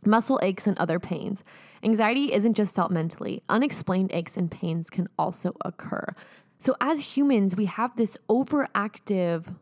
[0.06, 1.44] Muscle aches and other pains.
[1.84, 6.16] Anxiety isn't just felt mentally, unexplained aches and pains can also occur.
[6.58, 9.56] So, as humans, we have this overactive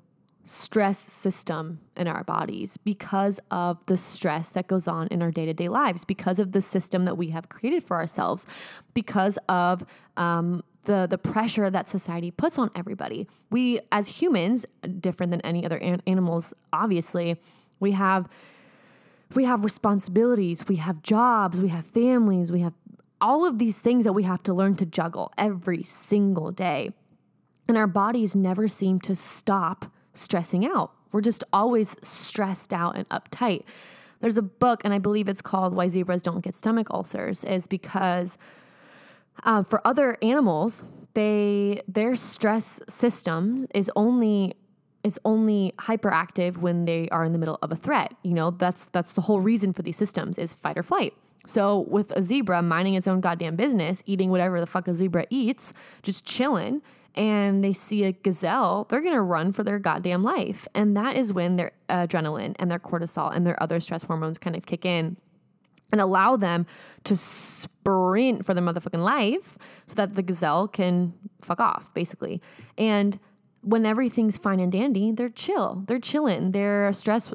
[0.43, 5.45] stress system in our bodies because of the stress that goes on in our day
[5.45, 8.47] to day lives, because of the system that we have created for ourselves,
[8.93, 9.85] because of
[10.17, 13.27] um, the the pressure that society puts on everybody.
[13.51, 14.65] We as humans,
[14.99, 17.39] different than any other an- animals, obviously,
[17.79, 18.27] we have
[19.35, 22.73] we have responsibilities, we have jobs, we have families, we have
[23.21, 26.89] all of these things that we have to learn to juggle every single day.
[27.67, 30.91] And our bodies never seem to stop stressing out.
[31.11, 33.63] We're just always stressed out and uptight.
[34.21, 37.67] There's a book, and I believe it's called Why Zebras Don't Get Stomach Ulcers, is
[37.67, 38.39] because
[39.43, 44.53] uh, for other animals, they their stress system is only
[45.03, 48.13] is only hyperactive when they are in the middle of a threat.
[48.23, 51.13] You know, that's that's the whole reason for these systems is fight or flight.
[51.45, 55.25] So with a zebra minding its own goddamn business, eating whatever the fuck a zebra
[55.29, 55.73] eats,
[56.03, 56.81] just chilling,
[57.15, 60.67] and they see a gazelle, they're gonna run for their goddamn life.
[60.75, 64.55] And that is when their adrenaline and their cortisol and their other stress hormones kind
[64.55, 65.17] of kick in
[65.91, 66.65] and allow them
[67.05, 72.41] to sprint for their motherfucking life so that the gazelle can fuck off, basically.
[72.77, 73.19] And
[73.61, 75.83] when everything's fine and dandy, they're chill.
[75.87, 76.51] They're chilling.
[76.51, 77.33] Their stress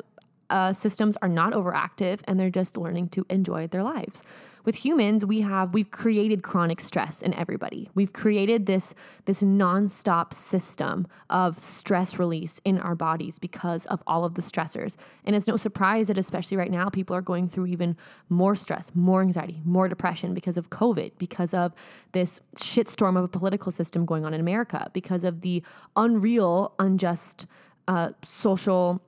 [0.55, 4.23] uh, systems are not overactive and they're just learning to enjoy their lives.
[4.65, 7.91] With humans we have we've created chronic stress in everybody.
[7.97, 14.25] We've created this this nonstop system of stress release in our bodies because of all
[14.25, 14.95] of the stressors.
[15.25, 17.97] And it's no surprise that especially right now people are going through even
[18.29, 21.73] more stress more anxiety more depression because of covid because of
[22.13, 25.63] this shitstorm of a political system going on in america because of the
[25.97, 27.47] unreal unjust
[27.89, 29.03] uh, social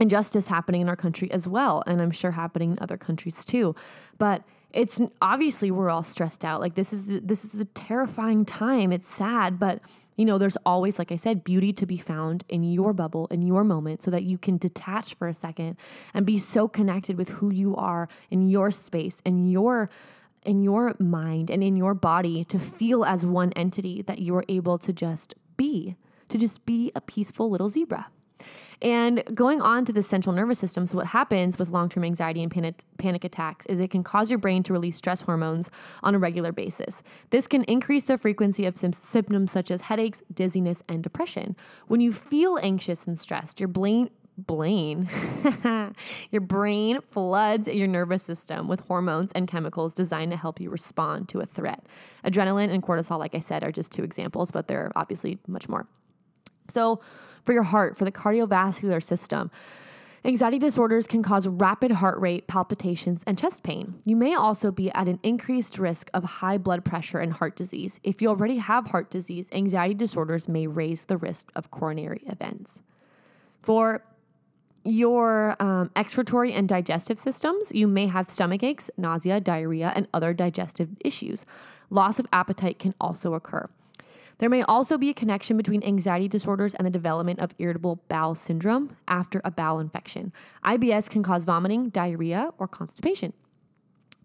[0.00, 3.74] injustice happening in our country as well and i'm sure happening in other countries too
[4.18, 4.42] but
[4.74, 6.60] it's obviously we're all stressed out.
[6.60, 8.92] Like this is this is a terrifying time.
[8.92, 9.80] It's sad, but
[10.16, 13.42] you know, there's always like I said, beauty to be found in your bubble, in
[13.42, 15.76] your moment so that you can detach for a second
[16.12, 19.90] and be so connected with who you are in your space and your
[20.44, 24.76] in your mind and in your body to feel as one entity that you're able
[24.76, 25.96] to just be,
[26.28, 28.08] to just be a peaceful little zebra.
[28.82, 32.42] And going on to the central nervous system, so what happens with long term anxiety
[32.42, 35.70] and panic, panic attacks is it can cause your brain to release stress hormones
[36.02, 37.02] on a regular basis.
[37.30, 41.56] This can increase the frequency of symptoms such as headaches, dizziness, and depression.
[41.86, 45.08] When you feel anxious and stressed, your brain brain
[46.32, 51.28] your brain floods your nervous system with hormones and chemicals designed to help you respond
[51.28, 51.86] to a threat
[52.24, 55.68] adrenaline and cortisol like i said are just two examples but there are obviously much
[55.68, 55.86] more
[56.68, 57.00] so
[57.42, 59.50] for your heart, for the cardiovascular system.
[60.26, 63.96] Anxiety disorders can cause rapid heart rate, palpitations, and chest pain.
[64.06, 68.00] You may also be at an increased risk of high blood pressure and heart disease.
[68.02, 72.80] If you already have heart disease, anxiety disorders may raise the risk of coronary events.
[73.60, 74.02] For
[74.82, 80.32] your um, excretory and digestive systems, you may have stomach aches, nausea, diarrhea, and other
[80.32, 81.44] digestive issues.
[81.90, 83.68] Loss of appetite can also occur.
[84.38, 88.34] There may also be a connection between anxiety disorders and the development of irritable bowel
[88.34, 90.32] syndrome after a bowel infection.
[90.64, 93.32] IBS can cause vomiting, diarrhea, or constipation.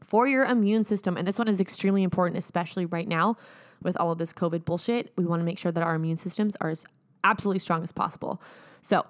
[0.03, 3.37] For your immune system, and this one is extremely important, especially right now
[3.81, 6.57] with all of this COVID bullshit, we want to make sure that our immune systems
[6.59, 6.85] are as
[7.23, 8.41] absolutely strong as possible.
[8.81, 9.05] So,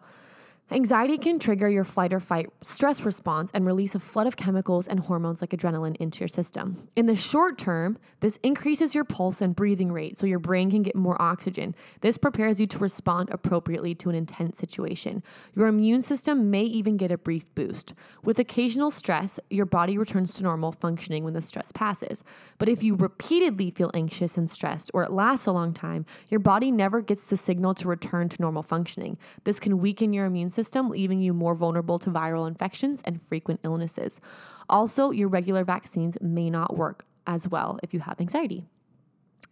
[0.71, 4.87] Anxiety can trigger your flight or fight stress response and release a flood of chemicals
[4.87, 6.87] and hormones like adrenaline into your system.
[6.95, 10.83] In the short term, this increases your pulse and breathing rate so your brain can
[10.83, 11.73] get more oxygen.
[12.01, 15.23] This prepares you to respond appropriately to an intense situation.
[15.55, 17.95] Your immune system may even get a brief boost.
[18.23, 22.23] With occasional stress, your body returns to normal functioning when the stress passes.
[22.59, 26.41] But if you repeatedly feel anxious and stressed or it lasts a long time, your
[26.41, 29.17] body never gets the signal to return to normal functioning.
[29.45, 33.21] This can weaken your immune system system, leaving you more vulnerable to viral infections and
[33.21, 34.19] frequent illnesses.
[34.67, 38.65] Also, your regular vaccines may not work as well if you have anxiety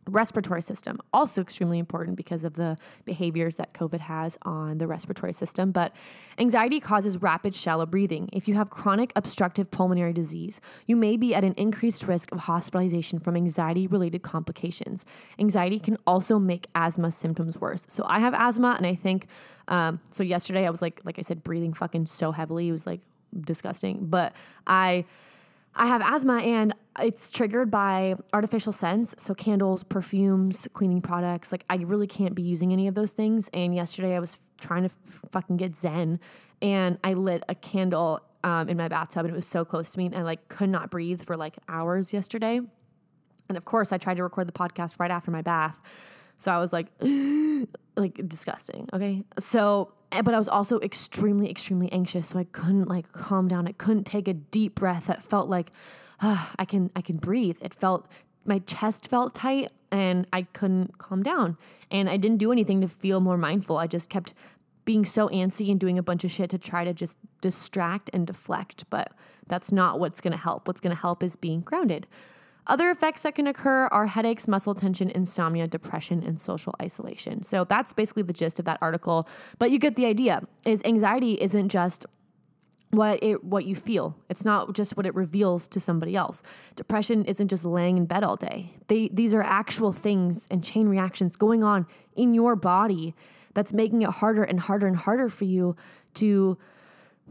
[0.09, 5.33] respiratory system also extremely important because of the behaviors that covid has on the respiratory
[5.33, 5.93] system but
[6.37, 8.29] anxiety causes rapid shallow breathing.
[8.31, 12.39] If you have chronic obstructive pulmonary disease you may be at an increased risk of
[12.39, 15.05] hospitalization from anxiety related complications.
[15.39, 17.85] Anxiety can also make asthma symptoms worse.
[17.89, 19.27] So i have asthma and i think
[19.67, 22.87] um, so yesterday i was like like i said breathing fucking so heavily it was
[22.87, 23.01] like
[23.41, 24.33] disgusting but
[24.65, 25.03] i
[25.77, 29.15] I have asthma and it's triggered by artificial scents.
[29.17, 31.51] So, candles, perfumes, cleaning products.
[31.51, 33.49] Like, I really can't be using any of those things.
[33.53, 36.19] And yesterday I was trying to f- fucking get zen
[36.61, 39.99] and I lit a candle um, in my bathtub and it was so close to
[39.99, 42.59] me and I like could not breathe for like hours yesterday.
[43.49, 45.79] And of course, I tried to record the podcast right after my bath.
[46.37, 46.87] So I was like,
[47.95, 48.89] like disgusting.
[48.93, 49.23] Okay.
[49.39, 52.29] So but I was also extremely, extremely anxious.
[52.29, 53.67] So I couldn't like calm down.
[53.67, 55.71] I couldn't take a deep breath that felt like
[56.21, 57.57] uh, I can I can breathe.
[57.61, 58.07] It felt
[58.45, 61.57] my chest felt tight and I couldn't calm down.
[61.91, 63.77] And I didn't do anything to feel more mindful.
[63.77, 64.33] I just kept
[64.85, 68.25] being so antsy and doing a bunch of shit to try to just distract and
[68.25, 68.85] deflect.
[68.89, 69.11] But
[69.47, 70.67] that's not what's to help.
[70.67, 72.07] What's to help is being grounded.
[72.67, 77.41] Other effects that can occur are headaches, muscle tension, insomnia, depression, and social isolation.
[77.43, 79.27] So that's basically the gist of that article.
[79.57, 80.43] But you get the idea.
[80.65, 82.05] Is anxiety isn't just
[82.91, 84.15] what it what you feel.
[84.29, 86.43] It's not just what it reveals to somebody else.
[86.75, 88.71] Depression isn't just laying in bed all day.
[88.87, 93.15] They these are actual things and chain reactions going on in your body
[93.53, 95.75] that's making it harder and harder and harder for you
[96.15, 96.57] to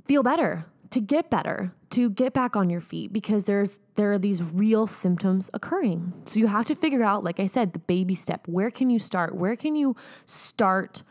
[0.06, 4.18] feel better, to get better, to get back on your feet because there's there are
[4.18, 6.12] these real symptoms occurring.
[6.26, 8.46] So you have to figure out like I said the baby step.
[8.46, 9.34] Where can you start?
[9.34, 11.02] Where can you start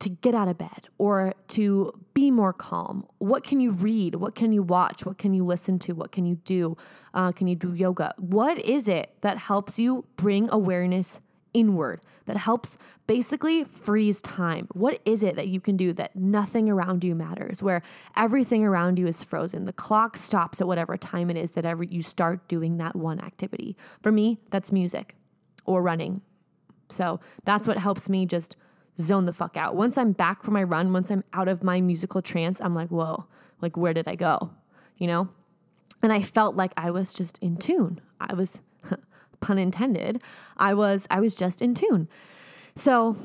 [0.00, 3.06] to get out of bed or to be more calm?
[3.18, 4.16] What can you read?
[4.16, 5.04] What can you watch?
[5.04, 5.92] What can you listen to?
[5.92, 6.76] What can you do?
[7.14, 8.14] Uh, can you do yoga?
[8.16, 11.20] What is it that helps you bring awareness
[11.52, 14.68] inward, that helps basically freeze time?
[14.72, 17.82] What is it that you can do that nothing around you matters, where
[18.16, 19.64] everything around you is frozen?
[19.64, 23.20] The clock stops at whatever time it is that ever you start doing that one
[23.20, 23.76] activity.
[24.02, 25.16] For me, that's music
[25.64, 26.22] or running.
[26.88, 28.56] So that's what helps me just
[29.00, 29.76] zone the fuck out.
[29.76, 32.88] Once I'm back from my run, once I'm out of my musical trance, I'm like,
[32.88, 33.26] whoa,
[33.60, 34.50] like, where did I go?
[34.98, 35.28] You know?
[36.02, 38.00] And I felt like I was just in tune.
[38.20, 38.60] I was,
[39.40, 40.22] pun intended,
[40.56, 42.08] I was, I was just in tune.
[42.76, 43.16] So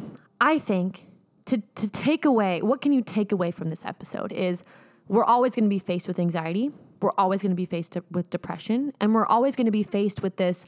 [0.42, 1.06] I think
[1.46, 4.64] to, to take away, what can you take away from this episode is
[5.08, 6.72] we're always going to be faced with anxiety.
[7.02, 8.94] We're always going to be faced with depression.
[9.00, 10.66] And we're always going to be faced with this,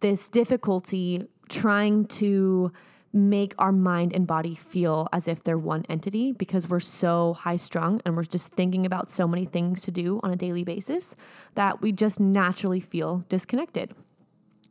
[0.00, 2.72] this difficulty trying to
[3.12, 7.56] make our mind and body feel as if they're one entity because we're so high
[7.56, 11.16] strung and we're just thinking about so many things to do on a daily basis
[11.54, 13.92] that we just naturally feel disconnected.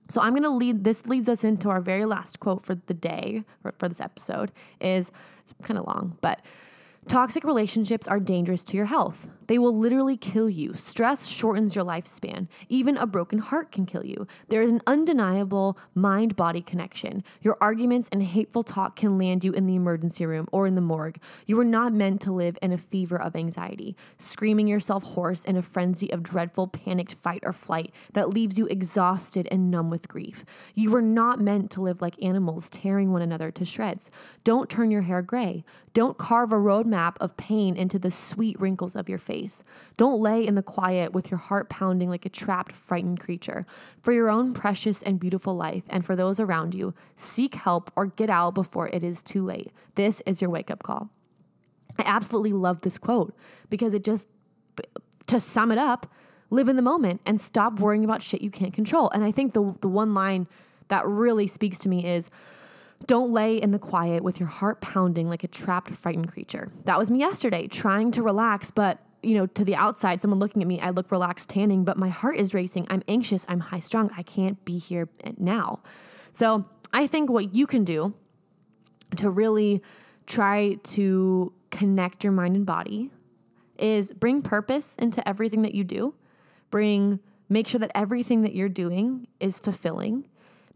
[0.09, 2.93] So I'm going to lead this leads us into our very last quote for the
[2.93, 3.43] day
[3.77, 6.41] for this episode is it's kind of long, but
[7.07, 9.27] Toxic relationships are dangerous to your health.
[9.49, 10.75] They will literally kill you.
[10.75, 12.47] Stress shortens your lifespan.
[12.69, 14.27] Even a broken heart can kill you.
[14.49, 17.23] There is an undeniable mind body connection.
[17.41, 20.81] Your arguments and hateful talk can land you in the emergency room or in the
[20.81, 21.19] morgue.
[21.47, 25.57] You were not meant to live in a fever of anxiety, screaming yourself hoarse in
[25.57, 30.07] a frenzy of dreadful, panicked fight or flight that leaves you exhausted and numb with
[30.07, 30.45] grief.
[30.75, 34.12] You were not meant to live like animals, tearing one another to shreds.
[34.43, 35.63] Don't turn your hair gray.
[35.93, 39.38] Don't carve a roadmap of pain into the sweet wrinkles of your face.
[39.97, 43.65] Don't lay in the quiet with your heart pounding like a trapped, frightened creature.
[44.02, 48.08] For your own precious and beautiful life and for those around you, seek help or
[48.08, 49.71] get out before it is too late.
[49.95, 51.10] This is your wake up call.
[51.97, 53.36] I absolutely love this quote
[53.69, 54.30] because it just,
[55.28, 56.12] to sum it up,
[56.49, 59.10] live in the moment and stop worrying about shit you can't control.
[59.12, 60.47] And I think the, the one line
[60.88, 62.30] that really speaks to me is,
[63.06, 66.69] don't lay in the quiet with your heart pounding like a trapped, frightened creature.
[66.84, 70.62] That was me yesterday, trying to relax, but you know, to the outside, someone looking
[70.62, 72.88] at me, I look relaxed, tanning, but my heart is racing.
[72.89, 73.45] I'm anxious.
[73.47, 74.12] I'm high strung.
[74.15, 75.79] I can't be here now.
[76.32, 78.13] So I think what you can do
[79.17, 79.82] to really
[80.25, 83.10] try to connect your mind and body
[83.77, 86.13] is bring purpose into everything that you do.
[86.69, 90.25] Bring, make sure that everything that you're doing is fulfilling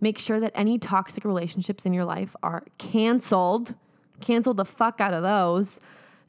[0.04, 3.74] Make sure that any toxic relationships in your life are canceled.
[4.20, 5.80] Cancel the fuck out of those.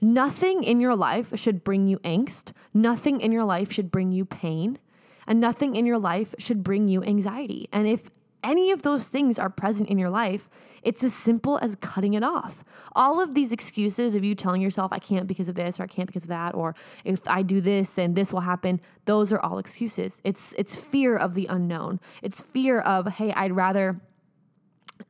[0.04, 2.52] Nothing in your life should bring you angst.
[2.74, 4.78] Nothing in your life should bring you pain.
[5.26, 7.70] And nothing in your life should bring you anxiety.
[7.72, 8.10] And if
[8.42, 10.50] any of those things are present in your life,
[10.82, 12.62] it's as simple as cutting it off.
[12.94, 15.86] All of these excuses of you telling yourself, I can't because of this or I
[15.86, 16.74] can't because of that, or
[17.06, 20.20] if I do this, then this will happen, those are all excuses.
[20.22, 21.98] It's it's fear of the unknown.
[22.20, 24.02] It's fear of, hey, I'd rather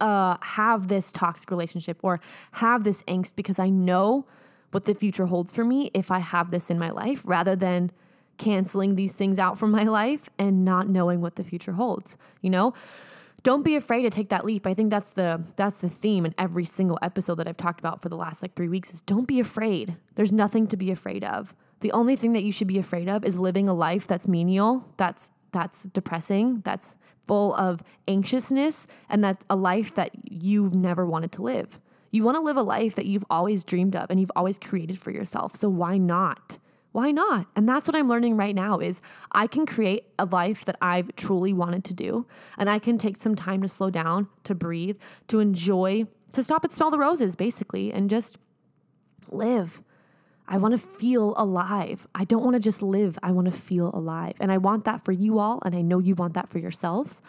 [0.01, 2.21] uh, have this toxic relationship or
[2.53, 4.27] have this angst because I know
[4.75, 7.91] what the future holds for me if I have this in my life rather than
[8.39, 12.51] canceling these things out from my life and not knowing what the future holds, you
[12.51, 12.75] know?
[13.45, 14.67] don't be afraid to take that leap.
[14.67, 18.01] I think that's the that's the theme in every single episode that I've talked about
[18.01, 19.97] for the last like 3 weeks is don't be afraid.
[20.15, 21.55] There's nothing to be afraid of.
[21.81, 24.89] The only thing that you should be afraid of is living a life that's menial,
[24.97, 26.97] that's that's depressing, that's
[27.29, 31.79] full of anxiousness and that's a life that you've never wanted to live.
[32.15, 34.99] You want to live a life that you've always dreamed of and you've always created
[34.99, 35.57] for yourself.
[35.57, 36.59] So why not?
[36.95, 37.49] why not?
[37.57, 39.01] And that's what I'm learning right now is
[39.33, 42.25] I can create a life that I've truly wanted to do
[42.57, 46.63] and I can take some time to slow down, to breathe, to enjoy, to stop
[46.63, 48.39] and smell the roses basically and just
[49.29, 49.83] live.
[50.47, 52.07] I want to feel alive.
[52.15, 53.19] I don't want to just live.
[53.25, 54.35] I want to feel alive.
[54.39, 57.23] And I want that for you all and I know you want that for yourselves.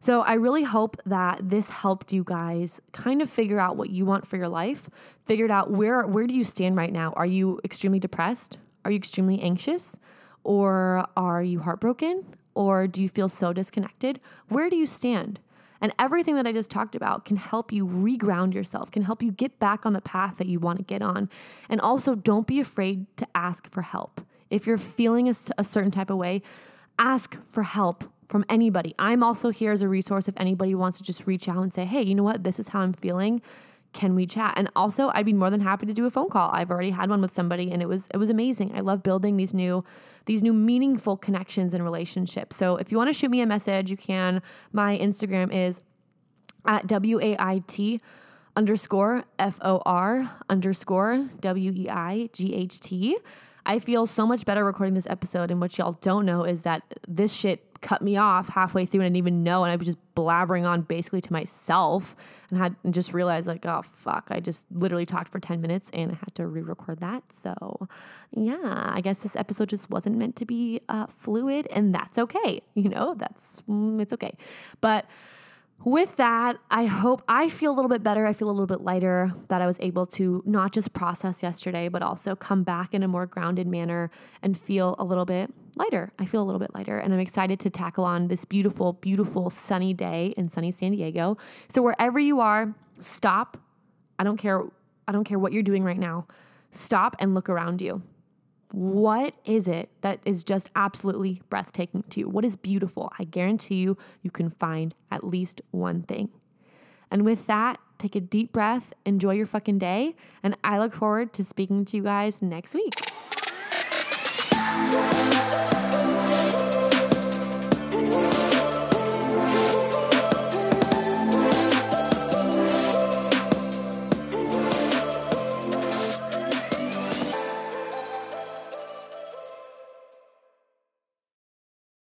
[0.00, 4.04] So I really hope that this helped you guys kind of figure out what you
[4.04, 4.88] want for your life,
[5.26, 7.12] figured out where where do you stand right now?
[7.16, 8.58] Are you extremely depressed?
[8.84, 9.98] Are you extremely anxious?
[10.44, 12.24] Or are you heartbroken?
[12.54, 14.20] Or do you feel so disconnected?
[14.48, 15.40] Where do you stand?
[15.80, 19.30] And everything that I just talked about can help you reground yourself, can help you
[19.30, 21.28] get back on the path that you want to get on.
[21.68, 24.20] And also, don't be afraid to ask for help.
[24.48, 26.42] If you're feeling a, a certain type of way,
[26.98, 28.94] ask for help from anybody.
[28.98, 31.84] I'm also here as a resource if anybody wants to just reach out and say,
[31.84, 32.44] hey, you know what?
[32.44, 33.40] This is how I'm feeling.
[33.92, 34.54] Can we chat?
[34.56, 36.50] And also, I'd be more than happy to do a phone call.
[36.52, 38.72] I've already had one with somebody and it was it was amazing.
[38.74, 39.84] I love building these new
[40.26, 42.56] these new meaningful connections and relationships.
[42.56, 44.42] So if you want to shoot me a message, you can.
[44.72, 45.80] My Instagram is
[46.66, 48.00] at W A I T
[48.54, 53.16] underscore F O R underscore W E I G H T.
[53.64, 55.50] I feel so much better recording this episode.
[55.50, 59.06] And what y'all don't know is that this shit cut me off halfway through and
[59.06, 59.62] I didn't even know.
[59.62, 62.16] And I was just blabbering on basically to myself
[62.50, 65.88] and had and just realized, like, oh, fuck, I just literally talked for 10 minutes
[65.94, 67.22] and I had to re record that.
[67.32, 67.88] So,
[68.32, 72.60] yeah, I guess this episode just wasn't meant to be uh, fluid and that's okay.
[72.74, 74.36] You know, that's, mm, it's okay.
[74.80, 75.06] But,
[75.84, 78.26] with that, I hope I feel a little bit better.
[78.26, 81.88] I feel a little bit lighter that I was able to not just process yesterday,
[81.88, 84.10] but also come back in a more grounded manner
[84.42, 86.12] and feel a little bit lighter.
[86.18, 89.50] I feel a little bit lighter, and I'm excited to tackle on this beautiful, beautiful
[89.50, 91.36] sunny day in sunny San Diego.
[91.68, 93.56] So wherever you are, stop.
[94.18, 94.62] I don't care.
[95.06, 96.26] I don't care what you're doing right now.
[96.72, 98.02] Stop and look around you.
[98.76, 102.28] What is it that is just absolutely breathtaking to you?
[102.28, 103.10] What is beautiful?
[103.18, 106.28] I guarantee you, you can find at least one thing.
[107.10, 111.32] And with that, take a deep breath, enjoy your fucking day, and I look forward
[111.32, 112.92] to speaking to you guys next week.